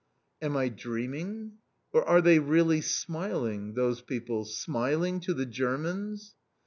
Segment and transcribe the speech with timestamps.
[0.41, 1.59] Am I dreaming?
[1.93, 6.33] Or are they really smiling, those people, _smiling to the Germans!